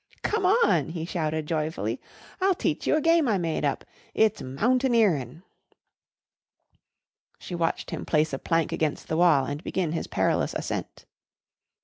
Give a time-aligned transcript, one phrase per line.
[0.23, 2.01] "Come on," he shouted joyfully.
[2.41, 3.85] "I'll teach you a game I made up.
[4.15, 5.43] It's mountaineerin'."
[7.37, 11.05] She watched him place a plank against the wall and begin his perilous ascent.